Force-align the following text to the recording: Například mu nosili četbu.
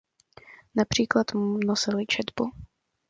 Například 0.75 1.33
mu 1.33 1.57
nosili 1.67 2.05
četbu. 2.05 2.51